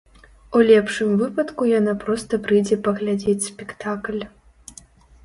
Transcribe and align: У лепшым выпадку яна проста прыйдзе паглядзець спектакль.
У 0.59 0.59
лепшым 0.69 1.11
выпадку 1.19 1.67
яна 1.79 1.93
проста 2.03 2.39
прыйдзе 2.47 2.79
паглядзець 2.87 3.47
спектакль. 3.49 4.21